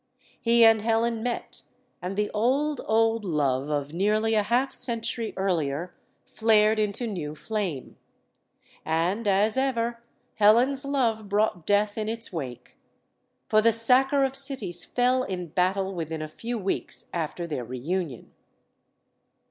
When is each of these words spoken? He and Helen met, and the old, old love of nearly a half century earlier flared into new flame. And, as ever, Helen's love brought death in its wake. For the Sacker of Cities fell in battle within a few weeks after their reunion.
He 0.41 0.65
and 0.65 0.81
Helen 0.81 1.21
met, 1.21 1.61
and 2.01 2.15
the 2.17 2.31
old, 2.31 2.81
old 2.85 3.23
love 3.23 3.69
of 3.69 3.93
nearly 3.93 4.33
a 4.33 4.41
half 4.41 4.71
century 4.73 5.31
earlier 5.37 5.93
flared 6.25 6.79
into 6.79 7.05
new 7.05 7.35
flame. 7.35 7.97
And, 8.83 9.27
as 9.27 9.57
ever, 9.57 10.01
Helen's 10.37 10.85
love 10.85 11.29
brought 11.29 11.67
death 11.67 11.99
in 11.99 12.09
its 12.09 12.33
wake. 12.33 12.77
For 13.47 13.61
the 13.61 13.71
Sacker 13.71 14.23
of 14.23 14.35
Cities 14.35 14.83
fell 14.85 15.21
in 15.21 15.49
battle 15.49 15.93
within 15.93 16.23
a 16.23 16.27
few 16.27 16.57
weeks 16.57 17.05
after 17.13 17.45
their 17.45 17.63
reunion. 17.63 18.31